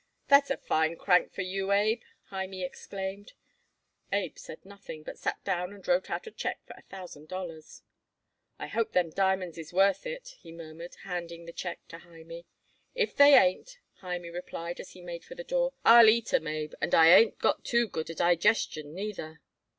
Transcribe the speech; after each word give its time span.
"That's 0.29 0.49
a 0.49 0.57
fine 0.57 0.95
crank 0.95 1.31
for 1.31 1.43
you, 1.43 1.71
Abe," 1.71 2.01
Hymie 2.31 2.63
exclaimed. 2.63 3.33
Abe 4.11 4.35
said 4.39 4.65
nothing, 4.65 5.03
but 5.03 5.19
sat 5.19 5.43
down 5.43 5.71
and 5.71 5.87
wrote 5.87 6.09
out 6.09 6.25
a 6.25 6.31
check 6.31 6.59
for 6.65 6.73
a 6.75 6.81
thousand 6.81 7.27
dollars. 7.27 7.83
"I 8.57 8.65
hope 8.65 8.93
them 8.93 9.11
diamonds 9.11 9.59
is 9.59 9.71
worth 9.73 10.07
it," 10.07 10.37
he 10.39 10.51
murmured, 10.51 10.95
handing 11.03 11.45
the 11.45 11.53
check 11.53 11.87
to 11.89 11.99
Hymie. 11.99 12.47
"If 12.95 13.15
they 13.15 13.35
ain't," 13.37 13.77
Hymie 14.01 14.31
replied 14.31 14.79
as 14.79 14.93
he 14.93 15.03
made 15.03 15.23
for 15.23 15.35
the 15.35 15.43
door, 15.43 15.75
"I'll 15.85 16.09
eat 16.09 16.33
'em, 16.33 16.47
Abe, 16.47 16.73
and 16.81 16.95
I 16.95 17.09
ain't 17.09 17.37
got 17.37 17.63
too 17.63 17.87
good 17.87 18.09
a 18.09 18.15
di 18.15 18.35
gestion, 18.35 18.95
neither." 18.95 19.39